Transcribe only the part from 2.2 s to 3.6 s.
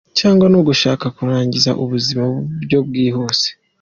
ku buryo bwihuse?